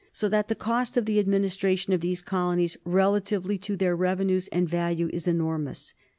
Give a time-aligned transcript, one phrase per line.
[0.11, 4.67] So that the cost of the administration of these colonies, relatively to their revenues and
[4.67, 5.93] value, is enormous.